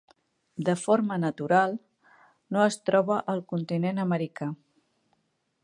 [0.67, 1.75] De forma natural,
[2.57, 4.49] no es troba al continent americà.